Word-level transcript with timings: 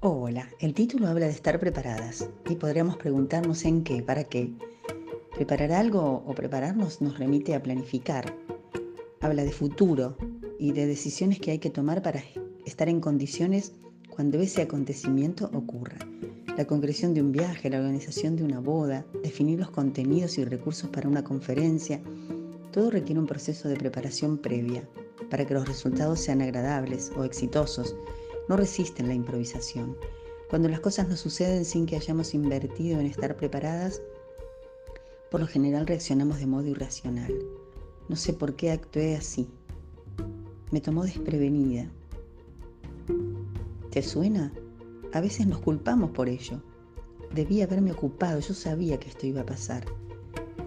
Hola, 0.00 0.48
el 0.60 0.74
título 0.74 1.08
habla 1.08 1.26
de 1.26 1.32
estar 1.32 1.58
preparadas 1.58 2.30
y 2.48 2.54
podríamos 2.54 2.96
preguntarnos 2.98 3.64
en 3.64 3.82
qué, 3.82 4.00
para 4.00 4.22
qué. 4.22 4.52
Preparar 5.34 5.72
algo 5.72 6.22
o 6.24 6.34
prepararnos 6.36 7.02
nos 7.02 7.18
remite 7.18 7.52
a 7.52 7.64
planificar. 7.64 8.32
Habla 9.20 9.42
de 9.42 9.50
futuro 9.50 10.16
y 10.56 10.70
de 10.70 10.86
decisiones 10.86 11.40
que 11.40 11.50
hay 11.50 11.58
que 11.58 11.70
tomar 11.70 12.00
para 12.00 12.22
estar 12.64 12.88
en 12.88 13.00
condiciones 13.00 13.72
cuando 14.08 14.38
ese 14.38 14.62
acontecimiento 14.62 15.50
ocurra. 15.52 15.98
La 16.56 16.64
concreción 16.64 17.12
de 17.12 17.20
un 17.20 17.32
viaje, 17.32 17.68
la 17.68 17.78
organización 17.78 18.36
de 18.36 18.44
una 18.44 18.60
boda, 18.60 19.04
definir 19.24 19.58
los 19.58 19.70
contenidos 19.70 20.38
y 20.38 20.44
recursos 20.44 20.90
para 20.90 21.08
una 21.08 21.24
conferencia, 21.24 22.00
todo 22.70 22.92
requiere 22.92 23.18
un 23.18 23.26
proceso 23.26 23.68
de 23.68 23.74
preparación 23.74 24.38
previa 24.38 24.88
para 25.28 25.44
que 25.44 25.54
los 25.54 25.66
resultados 25.66 26.20
sean 26.20 26.40
agradables 26.40 27.10
o 27.16 27.24
exitosos 27.24 27.96
no 28.48 28.56
resisten 28.56 29.08
la 29.08 29.14
improvisación. 29.14 29.96
Cuando 30.48 30.68
las 30.68 30.80
cosas 30.80 31.08
no 31.08 31.16
suceden 31.16 31.64
sin 31.64 31.86
que 31.86 31.96
hayamos 31.96 32.34
invertido 32.34 32.98
en 32.98 33.06
estar 33.06 33.36
preparadas, 33.36 34.00
por 35.30 35.40
lo 35.40 35.46
general 35.46 35.86
reaccionamos 35.86 36.38
de 36.38 36.46
modo 36.46 36.66
irracional. 36.66 37.34
No 38.08 38.16
sé 38.16 38.32
por 38.32 38.56
qué 38.56 38.70
actué 38.70 39.16
así. 39.16 39.48
Me 40.70 40.80
tomó 40.80 41.04
desprevenida. 41.04 41.90
¿Te 43.90 44.02
suena? 44.02 44.52
A 45.12 45.20
veces 45.20 45.46
nos 45.46 45.58
culpamos 45.60 46.10
por 46.10 46.28
ello. 46.28 46.62
Debí 47.34 47.60
haberme 47.60 47.92
ocupado, 47.92 48.40
yo 48.40 48.54
sabía 48.54 48.98
que 48.98 49.08
esto 49.08 49.26
iba 49.26 49.42
a 49.42 49.46
pasar. 49.46 49.84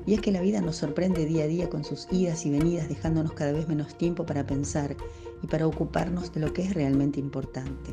Y 0.05 0.13
es 0.13 0.21
que 0.21 0.31
la 0.31 0.41
vida 0.41 0.61
nos 0.61 0.77
sorprende 0.77 1.25
día 1.25 1.43
a 1.43 1.47
día 1.47 1.69
con 1.69 1.83
sus 1.83 2.07
idas 2.11 2.45
y 2.45 2.51
venidas, 2.51 2.89
dejándonos 2.89 3.33
cada 3.33 3.51
vez 3.51 3.67
menos 3.67 3.97
tiempo 3.97 4.25
para 4.25 4.45
pensar 4.45 4.95
y 5.43 5.47
para 5.47 5.67
ocuparnos 5.67 6.33
de 6.33 6.39
lo 6.39 6.53
que 6.53 6.63
es 6.63 6.73
realmente 6.73 7.19
importante. 7.19 7.91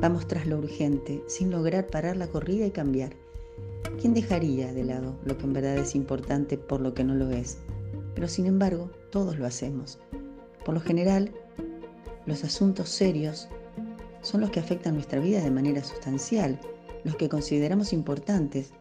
Vamos 0.00 0.28
tras 0.28 0.46
lo 0.46 0.58
urgente, 0.58 1.22
sin 1.26 1.50
lograr 1.50 1.88
parar 1.88 2.16
la 2.16 2.28
corrida 2.28 2.66
y 2.66 2.70
cambiar. 2.70 3.16
¿Quién 4.00 4.14
dejaría 4.14 4.72
de 4.72 4.84
lado 4.84 5.16
lo 5.24 5.36
que 5.36 5.44
en 5.44 5.52
verdad 5.52 5.76
es 5.76 5.94
importante 5.96 6.56
por 6.56 6.80
lo 6.80 6.94
que 6.94 7.02
no 7.02 7.14
lo 7.14 7.30
es? 7.30 7.58
Pero 8.14 8.28
sin 8.28 8.46
embargo, 8.46 8.90
todos 9.10 9.38
lo 9.38 9.46
hacemos. 9.46 9.98
Por 10.64 10.74
lo 10.74 10.80
general, 10.80 11.32
los 12.26 12.44
asuntos 12.44 12.90
serios 12.90 13.48
son 14.22 14.40
los 14.40 14.50
que 14.50 14.60
afectan 14.60 14.94
nuestra 14.94 15.18
vida 15.18 15.42
de 15.42 15.50
manera 15.50 15.82
sustancial, 15.82 16.60
los 17.04 17.16
que 17.16 17.28
consideramos 17.28 17.92
importantes, 17.92 18.72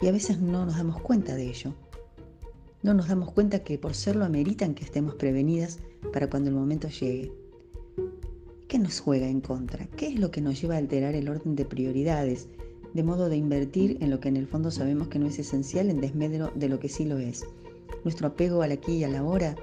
y 0.00 0.06
a 0.06 0.12
veces 0.12 0.40
no 0.40 0.64
nos 0.64 0.76
damos 0.76 1.00
cuenta 1.00 1.34
de 1.34 1.48
ello. 1.48 1.74
No 2.82 2.94
nos 2.94 3.08
damos 3.08 3.32
cuenta 3.32 3.64
que 3.64 3.78
por 3.78 3.94
serlo 3.94 4.24
ameritan 4.24 4.74
que 4.74 4.84
estemos 4.84 5.16
prevenidas 5.16 5.80
para 6.12 6.30
cuando 6.30 6.50
el 6.50 6.56
momento 6.56 6.88
llegue. 6.88 7.32
¿Qué 8.68 8.78
nos 8.78 9.00
juega 9.00 9.28
en 9.28 9.40
contra? 9.40 9.86
¿Qué 9.96 10.08
es 10.08 10.18
lo 10.18 10.30
que 10.30 10.40
nos 10.40 10.60
lleva 10.60 10.76
a 10.76 10.78
alterar 10.78 11.14
el 11.14 11.28
orden 11.28 11.56
de 11.56 11.64
prioridades, 11.64 12.46
de 12.94 13.02
modo 13.02 13.28
de 13.28 13.36
invertir 13.36 13.98
en 14.00 14.10
lo 14.10 14.20
que 14.20 14.28
en 14.28 14.36
el 14.36 14.46
fondo 14.46 14.70
sabemos 14.70 15.08
que 15.08 15.18
no 15.18 15.26
es 15.26 15.38
esencial 15.38 15.90
en 15.90 16.00
desmedro 16.00 16.52
de 16.54 16.68
lo 16.68 16.78
que 16.78 16.88
sí 16.88 17.04
lo 17.04 17.18
es? 17.18 17.44
¿Nuestro 18.04 18.28
apego 18.28 18.62
al 18.62 18.72
aquí 18.72 18.92
y 18.92 19.04
a 19.04 19.08
la 19.08 19.18
ahora 19.18 19.56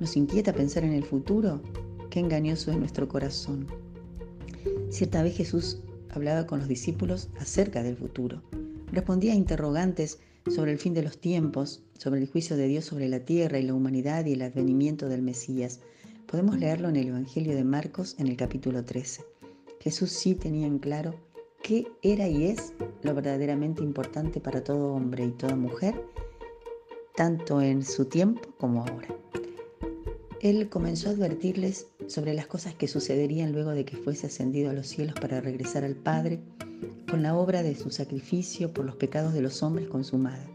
nos 0.00 0.16
inquieta 0.16 0.52
pensar 0.52 0.84
en 0.84 0.92
el 0.92 1.04
futuro? 1.04 1.60
Qué 2.10 2.20
engañoso 2.20 2.70
es 2.70 2.76
nuestro 2.76 3.08
corazón. 3.08 3.66
Cierta 4.90 5.22
vez 5.22 5.36
Jesús 5.36 5.80
hablaba 6.10 6.46
con 6.46 6.58
los 6.58 6.68
discípulos 6.68 7.28
acerca 7.38 7.82
del 7.82 7.96
futuro. 7.96 8.42
Respondía 8.92 9.32
a 9.32 9.36
interrogantes 9.36 10.18
sobre 10.46 10.72
el 10.72 10.78
fin 10.78 10.94
de 10.94 11.02
los 11.02 11.18
tiempos, 11.18 11.82
sobre 11.98 12.20
el 12.20 12.28
juicio 12.28 12.56
de 12.56 12.68
Dios 12.68 12.86
sobre 12.86 13.08
la 13.08 13.20
tierra 13.20 13.58
y 13.58 13.62
la 13.62 13.74
humanidad 13.74 14.24
y 14.24 14.32
el 14.32 14.42
advenimiento 14.42 15.08
del 15.08 15.22
Mesías. 15.22 15.80
Podemos 16.26 16.58
leerlo 16.58 16.88
en 16.88 16.96
el 16.96 17.08
Evangelio 17.08 17.54
de 17.54 17.64
Marcos 17.64 18.16
en 18.18 18.28
el 18.28 18.36
capítulo 18.36 18.84
13. 18.84 19.24
Jesús 19.80 20.10
sí 20.10 20.34
tenía 20.34 20.66
en 20.66 20.78
claro 20.78 21.14
qué 21.62 21.86
era 22.02 22.28
y 22.28 22.44
es 22.46 22.72
lo 23.02 23.14
verdaderamente 23.14 23.82
importante 23.82 24.40
para 24.40 24.64
todo 24.64 24.94
hombre 24.94 25.24
y 25.24 25.32
toda 25.32 25.56
mujer, 25.56 25.94
tanto 27.14 27.60
en 27.60 27.84
su 27.84 28.06
tiempo 28.06 28.40
como 28.58 28.82
ahora. 28.82 29.08
Él 30.40 30.68
comenzó 30.68 31.08
a 31.08 31.12
advertirles 31.12 31.88
sobre 32.06 32.32
las 32.32 32.46
cosas 32.46 32.74
que 32.74 32.88
sucederían 32.88 33.52
luego 33.52 33.70
de 33.70 33.84
que 33.84 33.96
fuese 33.96 34.28
ascendido 34.28 34.70
a 34.70 34.72
los 34.72 34.86
cielos 34.86 35.14
para 35.20 35.40
regresar 35.40 35.84
al 35.84 35.96
Padre, 35.96 36.40
con 37.08 37.22
la 37.22 37.34
obra 37.34 37.62
de 37.62 37.74
su 37.74 37.90
sacrificio 37.90 38.72
por 38.72 38.84
los 38.84 38.96
pecados 38.96 39.32
de 39.32 39.40
los 39.40 39.62
hombres 39.62 39.88
consumada. 39.88 40.46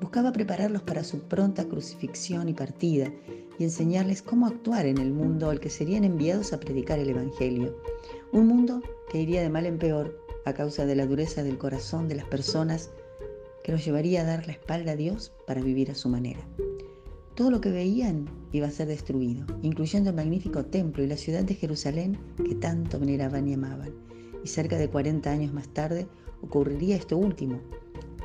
Buscaba 0.00 0.32
prepararlos 0.32 0.82
para 0.82 1.04
su 1.04 1.20
pronta 1.20 1.66
crucifixión 1.66 2.48
y 2.48 2.54
partida 2.54 3.12
y 3.58 3.64
enseñarles 3.64 4.22
cómo 4.22 4.46
actuar 4.46 4.86
en 4.86 4.98
el 4.98 5.12
mundo 5.12 5.50
al 5.50 5.60
que 5.60 5.70
serían 5.70 6.04
enviados 6.04 6.52
a 6.52 6.60
predicar 6.60 6.98
el 6.98 7.10
Evangelio. 7.10 7.76
Un 8.32 8.48
mundo 8.48 8.82
que 9.10 9.20
iría 9.20 9.40
de 9.40 9.50
mal 9.50 9.66
en 9.66 9.78
peor 9.78 10.18
a 10.44 10.52
causa 10.52 10.84
de 10.84 10.96
la 10.96 11.06
dureza 11.06 11.42
del 11.44 11.58
corazón 11.58 12.08
de 12.08 12.16
las 12.16 12.26
personas 12.26 12.90
que 13.62 13.72
los 13.72 13.84
llevaría 13.84 14.22
a 14.22 14.24
dar 14.24 14.46
la 14.46 14.54
espalda 14.54 14.92
a 14.92 14.96
Dios 14.96 15.32
para 15.46 15.60
vivir 15.60 15.90
a 15.90 15.94
su 15.94 16.08
manera. 16.08 16.40
Todo 17.34 17.50
lo 17.52 17.60
que 17.60 17.70
veían 17.70 18.28
iba 18.50 18.66
a 18.66 18.72
ser 18.72 18.88
destruido, 18.88 19.46
incluyendo 19.62 20.10
el 20.10 20.16
magnífico 20.16 20.64
templo 20.64 21.04
y 21.04 21.06
la 21.06 21.16
ciudad 21.16 21.44
de 21.44 21.54
Jerusalén 21.54 22.18
que 22.44 22.56
tanto 22.56 22.98
veneraban 22.98 23.46
y 23.46 23.54
amaban 23.54 24.08
y 24.44 24.48
cerca 24.48 24.76
de 24.76 24.88
40 24.88 25.30
años 25.30 25.52
más 25.52 25.68
tarde 25.68 26.06
ocurriría 26.42 26.96
esto 26.96 27.16
último. 27.16 27.60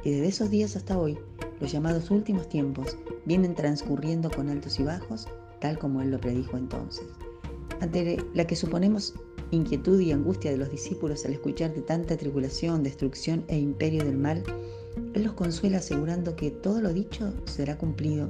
Y 0.03 0.12
desde 0.12 0.28
esos 0.28 0.50
días 0.50 0.75
hasta 0.75 0.97
hoy, 0.97 1.18
los 1.59 1.72
llamados 1.72 2.12
últimos 2.12 2.50
tiempos 2.50 2.97
vienen 3.25 3.56
transcurriendo 3.56 4.29
con 4.29 4.50
altos 4.50 4.79
y 4.79 4.84
bajos, 4.84 5.28
tal 5.59 5.79
como 5.79 6.02
él 6.02 6.12
lo 6.12 6.19
predijo 6.19 6.57
entonces. 6.57 7.06
Ante 7.79 8.18
la 8.34 8.46
que 8.46 8.56
suponemos 8.56 9.13
inquietud 9.52 10.00
y 10.00 10.12
angustia 10.12 10.52
de 10.52 10.57
los 10.57 10.72
discípulos 10.72 11.25
al 11.25 11.34
escuchar 11.34 11.73
de 11.73 11.81
tanta 11.81 12.18
tribulación, 12.18 12.84
destrucción 12.84 13.46
e 13.47 13.57
imperio 13.57 14.03
del 14.03 14.18
mal, 14.18 14.44
él 15.13 15.23
los 15.23 15.34
consuela 15.34 15.78
asegurando 15.78 16.35
que 16.35 16.52
todo 16.52 16.81
lo 16.81 16.94
dicho 16.94 17.34
será 17.46 17.78
cumplido, 17.78 18.29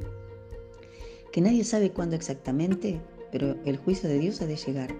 que 1.31 1.41
nadie 1.41 1.63
sabe 1.63 1.91
cuándo 1.91 2.15
exactamente, 2.15 3.01
pero 3.31 3.55
el 3.65 3.77
juicio 3.77 4.07
de 4.07 4.19
Dios 4.19 4.41
ha 4.41 4.45
de 4.45 4.55
llegar, 4.55 4.95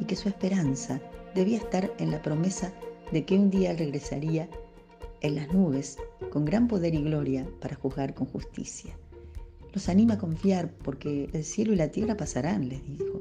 y 0.00 0.04
que 0.04 0.14
su 0.14 0.28
esperanza 0.28 1.00
debía 1.36 1.58
estar 1.58 1.92
en 1.98 2.10
la 2.10 2.22
promesa 2.22 2.72
de 3.12 3.24
que 3.24 3.38
un 3.38 3.50
día 3.50 3.74
regresaría 3.74 4.48
en 5.20 5.36
las 5.36 5.52
nubes 5.52 5.98
con 6.30 6.44
gran 6.44 6.66
poder 6.66 6.94
y 6.94 7.02
gloria 7.02 7.46
para 7.60 7.76
juzgar 7.76 8.14
con 8.14 8.26
justicia. 8.26 8.96
Los 9.72 9.88
anima 9.88 10.14
a 10.14 10.18
confiar 10.18 10.72
porque 10.82 11.28
el 11.32 11.44
cielo 11.44 11.72
y 11.72 11.76
la 11.76 11.90
tierra 11.90 12.16
pasarán, 12.16 12.68
les 12.68 12.84
dijo, 12.86 13.20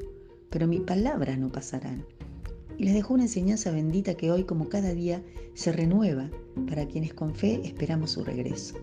pero 0.50 0.68
mi 0.68 0.80
palabra 0.80 1.36
no 1.36 1.52
pasarán. 1.52 2.06
Y 2.78 2.86
les 2.86 2.94
dejó 2.94 3.14
una 3.14 3.24
enseñanza 3.24 3.72
bendita 3.72 4.16
que 4.16 4.32
hoy, 4.32 4.46
como 4.46 4.70
cada 4.70 4.94
día, 4.94 5.22
se 5.54 5.72
renueva 5.72 6.30
para 6.70 6.88
quienes 6.88 7.14
con 7.14 7.36
fe 7.36 7.62
esperamos 7.64 8.12
su 8.12 8.24
regreso. 8.24 8.76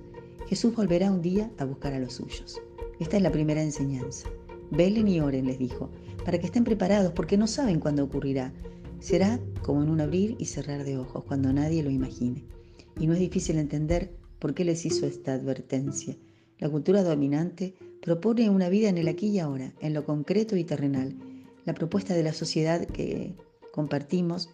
Jesús 0.47 0.75
volverá 0.75 1.10
un 1.10 1.22
día 1.22 1.50
a 1.59 1.64
buscar 1.64 1.94
a 1.94 1.99
los 1.99 2.14
suyos. 2.14 2.60
Esta 3.00 3.16
es 3.16 3.22
la 3.22 3.32
primera 3.32 3.62
enseñanza. 3.62 4.28
Velen 4.70 5.09
y 5.09 5.20
oren, 5.20 5.47
les 5.47 5.59
dijo, 5.59 5.91
para 6.25 6.38
que 6.38 6.47
estén 6.47 6.64
preparados 6.64 7.12
porque 7.12 7.37
no 7.37 7.47
saben 7.47 7.81
cuándo 7.81 8.04
ocurrirá, 8.04 8.53
Será 9.02 9.40
como 9.62 9.82
en 9.82 9.90
un 9.90 10.00
abrir 10.00 10.36
y 10.38 10.44
cerrar 10.44 10.84
de 10.84 10.96
ojos 10.96 11.24
cuando 11.24 11.52
nadie 11.52 11.82
lo 11.82 11.90
imagine. 11.90 12.44
Y 13.00 13.08
no 13.08 13.14
es 13.14 13.18
difícil 13.18 13.58
entender 13.58 14.12
por 14.38 14.54
qué 14.54 14.64
les 14.64 14.86
hizo 14.86 15.06
esta 15.06 15.34
advertencia. 15.34 16.16
La 16.60 16.70
cultura 16.70 17.02
dominante 17.02 17.74
propone 18.00 18.48
una 18.48 18.68
vida 18.68 18.88
en 18.88 18.98
el 18.98 19.08
aquí 19.08 19.26
y 19.26 19.40
ahora, 19.40 19.72
en 19.80 19.92
lo 19.92 20.04
concreto 20.04 20.56
y 20.56 20.62
terrenal. 20.62 21.16
La 21.64 21.74
propuesta 21.74 22.14
de 22.14 22.22
la 22.22 22.32
sociedad 22.32 22.86
que 22.86 23.34
compartimos, 23.72 24.50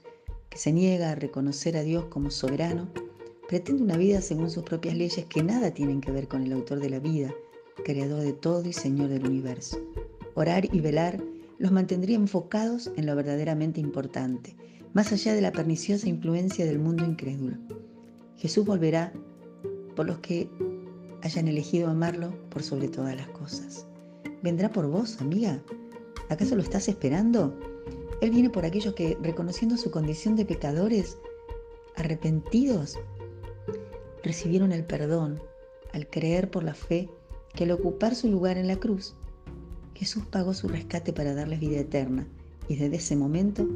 que 0.49 0.57
se 0.57 0.73
niega 0.73 1.11
a 1.11 1.15
reconocer 1.15 1.77
a 1.77 1.83
Dios 1.83 2.07
como 2.07 2.31
soberano, 2.31 2.89
pretende 3.49 3.83
una 3.83 3.99
vida 3.99 4.23
según 4.23 4.49
sus 4.49 4.63
propias 4.63 4.97
leyes 4.97 5.27
que 5.27 5.43
nada 5.43 5.73
tienen 5.73 6.01
que 6.01 6.11
ver 6.11 6.27
con 6.27 6.43
el 6.43 6.55
autor 6.55 6.81
de 6.81 6.89
la 6.89 7.01
vida, 7.01 7.35
creador 7.85 8.23
de 8.23 8.33
todo 8.33 8.67
y 8.67 8.73
Señor 8.73 9.11
del 9.11 9.27
universo. 9.27 9.79
Orar 10.35 10.75
y 10.75 10.81
velar 10.81 11.23
los 11.59 11.73
mantendría 11.73 12.17
enfocados 12.17 12.91
en 12.97 13.07
lo 13.07 13.17
verdaderamente 13.17 13.81
importante, 13.81 14.57
más 14.95 15.13
allá 15.13 15.35
de 15.35 15.41
la 15.41 15.53
perniciosa 15.53 16.09
influencia 16.09 16.65
del 16.65 16.79
mundo 16.79 17.05
incrédulo. 17.05 17.57
Jesús 18.37 18.65
volverá 18.65 19.13
por 19.97 20.07
los 20.07 20.19
que 20.19 20.49
hayan 21.23 21.49
elegido 21.49 21.89
amarlo 21.89 22.33
por 22.49 22.63
sobre 22.63 22.89
todas 22.89 23.17
las 23.17 23.29
cosas. 23.29 23.87
¿Vendrá 24.43 24.71
por 24.71 24.87
vos, 24.87 25.21
amiga? 25.21 25.61
¿Acaso 26.29 26.55
lo 26.55 26.63
estás 26.63 26.89
esperando? 26.89 27.59
Él 28.21 28.31
viene 28.31 28.51
por 28.51 28.65
aquellos 28.65 28.95
que, 28.95 29.19
reconociendo 29.21 29.77
su 29.77 29.91
condición 29.91 30.37
de 30.37 30.45
pecadores, 30.45 31.19
arrepentidos, 31.97 32.97
recibieron 34.23 34.73
el 34.73 34.85
perdón 34.85 35.41
al 35.93 36.09
creer 36.09 36.51
por 36.51 36.63
la 36.63 36.75
fe 36.75 37.09
que 37.55 37.65
al 37.65 37.73
ocupar 37.73 38.15
su 38.15 38.29
lugar 38.29 38.57
en 38.59 38.69
la 38.69 38.77
cruz, 38.77 39.17
Jesús 39.99 40.23
pagó 40.31 40.55
su 40.55 40.69
rescate 40.69 41.13
para 41.13 41.35
darles 41.35 41.59
vida 41.59 41.81
eterna 41.81 42.25
y 42.69 42.77
desde 42.77 42.99
ese 42.99 43.17
momento 43.17 43.67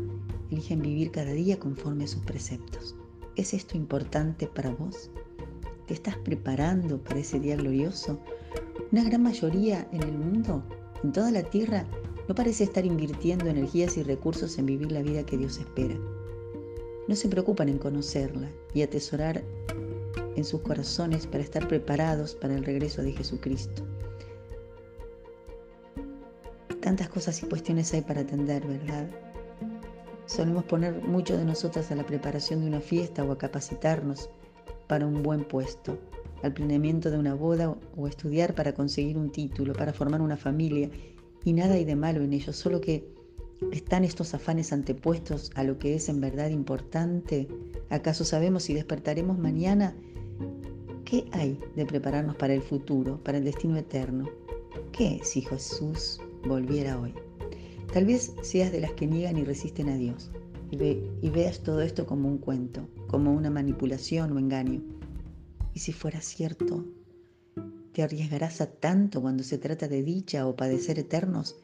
eligen 0.52 0.80
vivir 0.80 1.10
cada 1.10 1.32
día 1.32 1.58
conforme 1.58 2.04
a 2.04 2.06
sus 2.06 2.22
preceptos. 2.22 2.94
¿Es 3.34 3.52
esto 3.52 3.76
importante 3.76 4.46
para 4.46 4.70
vos? 4.70 5.10
¿Te 5.88 5.94
estás 5.94 6.16
preparando 6.18 7.02
para 7.02 7.18
ese 7.18 7.40
día 7.40 7.56
glorioso? 7.56 8.20
Una 8.92 9.02
gran 9.02 9.24
mayoría 9.24 9.88
en 9.90 10.04
el 10.04 10.16
mundo, 10.16 10.62
en 11.02 11.10
toda 11.10 11.32
la 11.32 11.42
tierra, 11.42 11.88
no 12.28 12.36
parece 12.36 12.62
estar 12.62 12.86
invirtiendo 12.86 13.46
energías 13.46 13.96
y 13.96 14.04
recursos 14.04 14.56
en 14.58 14.66
vivir 14.66 14.92
la 14.92 15.02
vida 15.02 15.26
que 15.26 15.38
Dios 15.38 15.58
espera. 15.58 15.96
no 17.08 17.16
se 17.16 17.28
preocupan 17.28 17.68
en 17.68 17.78
conocerla 17.78 18.48
y 18.74 18.82
atesorar 18.82 19.42
en 20.36 20.44
sus 20.44 20.60
corazones 20.60 21.26
para 21.26 21.42
estar 21.42 21.66
preparados 21.66 22.36
para 22.36 22.54
el 22.54 22.64
regreso 22.64 23.02
de 23.02 23.10
Jesucristo. 23.10 23.82
Tantas 26.92 27.08
cosas 27.08 27.42
y 27.42 27.46
cuestiones 27.46 27.94
hay 27.94 28.02
para 28.02 28.20
atender, 28.20 28.66
¿verdad? 28.66 29.08
Solemos 30.26 30.64
poner 30.64 31.00
mucho 31.00 31.38
de 31.38 31.44
nosotras 31.46 31.90
a 31.90 31.94
la 31.94 32.04
preparación 32.04 32.60
de 32.60 32.66
una 32.66 32.82
fiesta 32.82 33.24
o 33.24 33.32
a 33.32 33.38
capacitarnos 33.38 34.28
para 34.88 35.06
un 35.06 35.22
buen 35.22 35.42
puesto, 35.44 35.98
al 36.42 36.52
planeamiento 36.52 37.10
de 37.10 37.16
una 37.16 37.32
boda 37.32 37.74
o 37.96 38.06
estudiar 38.06 38.54
para 38.54 38.74
conseguir 38.74 39.16
un 39.16 39.32
título, 39.32 39.72
para 39.72 39.94
formar 39.94 40.20
una 40.20 40.36
familia. 40.36 40.90
Y 41.46 41.54
nada 41.54 41.76
hay 41.76 41.86
de 41.86 41.96
malo 41.96 42.20
en 42.20 42.34
ello, 42.34 42.52
solo 42.52 42.82
que 42.82 43.08
están 43.72 44.04
estos 44.04 44.34
afanes 44.34 44.70
antepuestos 44.70 45.50
a 45.54 45.64
lo 45.64 45.78
que 45.78 45.94
es 45.94 46.10
en 46.10 46.20
verdad 46.20 46.50
importante. 46.50 47.48
¿Acaso 47.88 48.26
sabemos 48.26 48.64
si 48.64 48.74
despertaremos 48.74 49.38
mañana? 49.38 49.96
¿Qué 51.06 51.24
hay 51.32 51.58
de 51.74 51.86
prepararnos 51.86 52.36
para 52.36 52.52
el 52.52 52.60
futuro, 52.60 53.18
para 53.24 53.38
el 53.38 53.44
destino 53.44 53.78
eterno? 53.78 54.28
¿Qué 54.92 55.20
si 55.24 55.40
Jesús 55.40 56.20
volviera 56.46 57.00
hoy? 57.00 57.14
Tal 57.92 58.06
vez 58.06 58.32
seas 58.42 58.72
de 58.72 58.80
las 58.80 58.92
que 58.92 59.06
niegan 59.06 59.36
y 59.36 59.44
resisten 59.44 59.88
a 59.88 59.96
Dios 59.96 60.30
y, 60.72 61.28
veas 61.28 61.60
todo 61.62 61.82
esto 61.82 62.06
como 62.06 62.28
un 62.28 62.38
cuento, 62.38 62.88
como 63.06 63.32
una 63.34 63.50
manipulación 63.50 64.32
o 64.32 64.38
engaño. 64.38 64.82
Y 65.74 65.80
si 65.80 65.92
fuera 65.92 66.22
cierto, 66.22 66.86
¿te 67.92 68.02
arriesgarás 68.02 68.62
a 68.62 68.66
tanto 68.66 69.20
cuando 69.20 69.42
se 69.42 69.58
trata 69.58 69.86
de 69.86 70.02
dicha 70.02 70.46
o 70.46 70.56
padecer 70.56 70.98
eternos? 70.98 71.56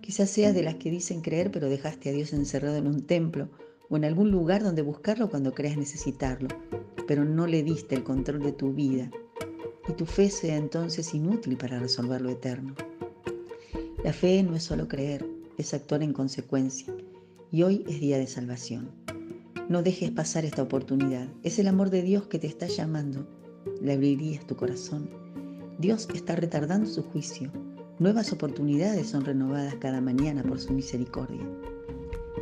Quizás 0.00 0.30
seas 0.30 0.52
de 0.52 0.64
las 0.64 0.74
que 0.76 0.90
dicen 0.90 1.20
creer 1.20 1.52
pero 1.52 1.68
dejaste 1.68 2.10
a 2.10 2.12
Dios 2.12 2.32
encerrado 2.32 2.76
en 2.76 2.88
un 2.88 3.02
templo 3.02 3.48
o 3.88 3.96
en 3.96 4.04
algún 4.04 4.32
lugar 4.32 4.64
donde 4.64 4.82
buscarlo 4.82 5.30
cuando 5.30 5.54
creas 5.54 5.76
necesitarlo, 5.76 6.48
pero 7.06 7.24
no 7.24 7.46
le 7.46 7.62
diste 7.62 7.94
el 7.94 8.02
control 8.02 8.40
de 8.40 8.52
tu 8.52 8.72
vida 8.72 9.10
y 9.88 9.92
tu 9.92 10.06
fe 10.06 10.28
sea 10.28 10.56
entonces 10.56 11.14
inútil 11.14 11.56
para 11.56 11.78
resolver 11.78 12.20
lo 12.20 12.30
eterno. 12.30 12.74
La 14.02 14.14
fe 14.14 14.42
no 14.42 14.56
es 14.56 14.62
solo 14.62 14.88
creer, 14.88 15.26
es 15.58 15.74
actuar 15.74 16.02
en 16.02 16.14
consecuencia 16.14 16.90
y 17.52 17.64
hoy 17.64 17.84
es 17.86 18.00
día 18.00 18.16
de 18.16 18.26
salvación. 18.26 18.90
No 19.68 19.82
dejes 19.82 20.10
pasar 20.10 20.46
esta 20.46 20.62
oportunidad. 20.62 21.28
Es 21.42 21.58
el 21.58 21.68
amor 21.68 21.90
de 21.90 22.00
Dios 22.00 22.26
que 22.26 22.38
te 22.38 22.46
está 22.46 22.66
llamando. 22.66 23.26
Le 23.82 23.92
abrirías 23.92 24.46
tu 24.46 24.56
corazón. 24.56 25.10
Dios 25.78 26.08
está 26.14 26.34
retardando 26.34 26.88
su 26.88 27.02
juicio. 27.02 27.52
Nuevas 27.98 28.32
oportunidades 28.32 29.10
son 29.10 29.22
renovadas 29.22 29.74
cada 29.74 30.00
mañana 30.00 30.42
por 30.44 30.58
su 30.60 30.72
misericordia. 30.72 31.46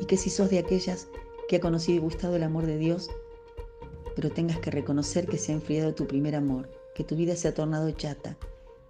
Y 0.00 0.04
que 0.04 0.16
si 0.16 0.30
sos 0.30 0.50
de 0.50 0.60
aquellas 0.60 1.08
que 1.48 1.56
ha 1.56 1.60
conocido 1.60 1.96
y 1.96 2.02
gustado 2.02 2.36
el 2.36 2.44
amor 2.44 2.66
de 2.66 2.78
Dios, 2.78 3.10
pero 4.14 4.30
tengas 4.30 4.60
que 4.60 4.70
reconocer 4.70 5.26
que 5.26 5.38
se 5.38 5.50
ha 5.50 5.56
enfriado 5.56 5.92
tu 5.92 6.06
primer 6.06 6.36
amor, 6.36 6.70
que 6.94 7.02
tu 7.02 7.16
vida 7.16 7.34
se 7.34 7.48
ha 7.48 7.54
tornado 7.54 7.90
chata, 7.90 8.36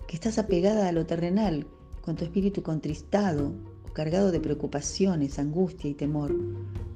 que 0.07 0.17
estás 0.17 0.39
apegada 0.39 0.87
a 0.87 0.93
lo 0.93 1.07
terrenal, 1.07 1.67
con 2.09 2.17
tu 2.17 2.25
espíritu 2.25 2.63
contristado, 2.63 3.53
cargado 3.93 4.33
de 4.33 4.41
preocupaciones, 4.41 5.39
angustia 5.39 5.91
y 5.91 5.93
temor. 5.93 6.35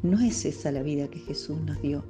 No 0.03 0.19
es 0.19 0.47
esa 0.47 0.73
la 0.73 0.83
vida 0.83 1.07
que 1.09 1.19
Jesús 1.19 1.61
nos 1.67 1.83
dio. 1.83 2.03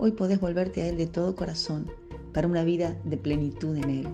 Hoy 0.00 0.10
podés 0.10 0.40
volverte 0.40 0.82
a 0.82 0.88
Él 0.88 0.96
de 0.96 1.06
todo 1.06 1.36
corazón 1.36 1.88
para 2.32 2.48
una 2.48 2.64
vida 2.64 3.00
de 3.04 3.16
plenitud 3.16 3.76
en 3.76 3.88
Él. 3.88 4.08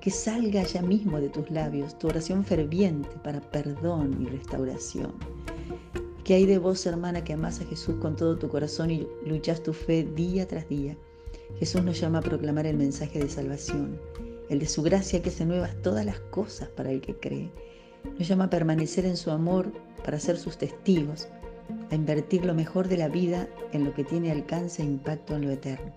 Que 0.00 0.10
salga 0.10 0.64
ya 0.64 0.82
mismo 0.82 1.20
de 1.20 1.28
tus 1.28 1.48
labios 1.52 1.96
tu 1.96 2.08
oración 2.08 2.44
ferviente 2.44 3.08
para 3.22 3.40
perdón 3.40 4.20
y 4.20 4.24
restauración. 4.24 5.12
Que 6.24 6.34
hay 6.34 6.46
de 6.46 6.58
vos, 6.58 6.84
hermana, 6.86 7.22
que 7.22 7.34
amás 7.34 7.60
a 7.60 7.66
Jesús 7.66 7.94
con 8.00 8.16
todo 8.16 8.36
tu 8.36 8.48
corazón 8.48 8.90
y 8.90 9.06
luchas 9.24 9.62
tu 9.62 9.72
fe 9.72 10.02
día 10.16 10.48
tras 10.48 10.68
día. 10.68 10.96
Jesús 11.60 11.84
nos 11.84 12.00
llama 12.00 12.18
a 12.18 12.22
proclamar 12.22 12.66
el 12.66 12.76
mensaje 12.76 13.20
de 13.20 13.28
salvación, 13.28 13.96
el 14.50 14.58
de 14.58 14.66
su 14.66 14.82
gracia 14.82 15.22
que 15.22 15.30
hace 15.30 15.46
nuevas 15.46 15.80
todas 15.80 16.04
las 16.04 16.20
cosas 16.20 16.68
para 16.68 16.90
el 16.90 17.00
que 17.00 17.16
cree 17.16 17.50
nos 18.18 18.28
llama 18.28 18.44
a 18.44 18.50
permanecer 18.50 19.04
en 19.06 19.16
su 19.16 19.30
amor 19.30 19.72
para 20.04 20.18
ser 20.18 20.36
sus 20.36 20.58
testigos, 20.58 21.28
a 21.90 21.94
invertir 21.94 22.44
lo 22.44 22.54
mejor 22.54 22.88
de 22.88 22.96
la 22.96 23.08
vida 23.08 23.48
en 23.72 23.84
lo 23.84 23.94
que 23.94 24.04
tiene 24.04 24.30
alcance 24.30 24.82
e 24.82 24.86
impacto 24.86 25.36
en 25.36 25.42
lo 25.42 25.50
eterno. 25.50 25.92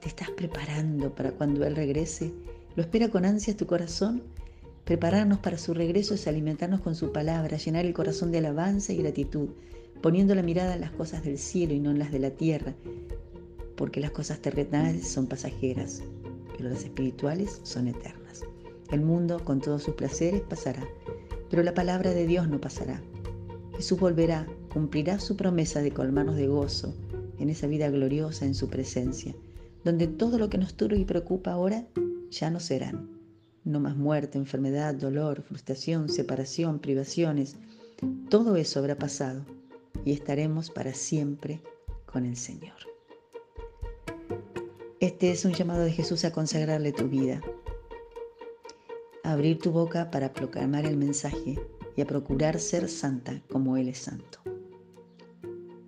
¿Te 0.00 0.08
estás 0.08 0.30
preparando 0.30 1.14
para 1.14 1.32
cuando 1.32 1.64
Él 1.64 1.76
regrese? 1.76 2.32
¿Lo 2.76 2.82
espera 2.82 3.08
con 3.08 3.24
ansias 3.24 3.56
tu 3.56 3.66
corazón? 3.66 4.22
Prepararnos 4.84 5.38
para 5.40 5.58
su 5.58 5.74
regreso 5.74 6.14
es 6.14 6.26
alimentarnos 6.26 6.80
con 6.80 6.94
su 6.94 7.12
palabra, 7.12 7.58
llenar 7.58 7.84
el 7.84 7.92
corazón 7.92 8.32
de 8.32 8.38
alabanza 8.38 8.92
y 8.92 8.96
gratitud, 8.96 9.50
poniendo 10.00 10.34
la 10.34 10.42
mirada 10.42 10.74
en 10.74 10.80
las 10.80 10.92
cosas 10.92 11.24
del 11.24 11.38
cielo 11.38 11.74
y 11.74 11.80
no 11.80 11.90
en 11.90 11.98
las 11.98 12.10
de 12.10 12.20
la 12.20 12.30
tierra, 12.30 12.74
porque 13.76 14.00
las 14.00 14.12
cosas 14.12 14.38
terrenales 14.38 15.08
son 15.08 15.26
pasajeras, 15.26 16.02
pero 16.58 16.68
las 16.68 16.82
espirituales 16.82 17.60
son 17.62 17.88
eternas. 17.88 18.42
El 18.90 19.00
mundo, 19.00 19.42
con 19.44 19.60
todos 19.60 19.84
sus 19.84 19.94
placeres, 19.94 20.42
pasará, 20.42 20.86
pero 21.48 21.62
la 21.62 21.72
palabra 21.72 22.12
de 22.12 22.26
Dios 22.26 22.48
no 22.48 22.60
pasará. 22.60 23.00
Jesús 23.76 23.98
volverá, 23.98 24.46
cumplirá 24.72 25.20
su 25.20 25.36
promesa 25.36 25.80
de 25.80 25.92
colmarnos 25.92 26.36
de 26.36 26.48
gozo 26.48 26.94
en 27.38 27.48
esa 27.48 27.68
vida 27.68 27.88
gloriosa 27.90 28.44
en 28.44 28.56
su 28.56 28.68
presencia, 28.68 29.36
donde 29.84 30.08
todo 30.08 30.38
lo 30.38 30.50
que 30.50 30.58
nos 30.58 30.74
turba 30.74 30.96
y 30.96 31.04
preocupa 31.04 31.52
ahora 31.52 31.86
ya 32.30 32.50
no 32.50 32.58
serán. 32.58 33.08
No 33.64 33.78
más 33.78 33.96
muerte, 33.96 34.36
enfermedad, 34.36 34.94
dolor, 34.94 35.42
frustración, 35.42 36.08
separación, 36.08 36.80
privaciones. 36.80 37.56
Todo 38.28 38.56
eso 38.56 38.80
habrá 38.80 38.98
pasado 38.98 39.44
y 40.04 40.12
estaremos 40.12 40.70
para 40.70 40.92
siempre 40.92 41.60
con 42.06 42.24
el 42.24 42.36
Señor. 42.36 42.87
Este 45.00 45.30
es 45.30 45.44
un 45.44 45.52
llamado 45.52 45.84
de 45.84 45.92
Jesús 45.92 46.24
a 46.24 46.32
consagrarle 46.32 46.90
tu 46.90 47.08
vida, 47.08 47.40
abrir 49.22 49.60
tu 49.60 49.70
boca 49.70 50.10
para 50.10 50.32
proclamar 50.32 50.86
el 50.86 50.96
mensaje 50.96 51.56
y 51.94 52.00
a 52.00 52.04
procurar 52.04 52.58
ser 52.58 52.88
santa 52.88 53.40
como 53.48 53.76
Él 53.76 53.90
es 53.90 53.98
santo. 53.98 54.40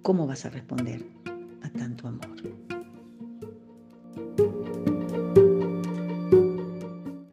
¿Cómo 0.02 0.28
vas 0.28 0.44
a 0.44 0.50
responder 0.50 1.04
a 1.62 1.70
tanto 1.70 2.06
amor? 2.06 2.69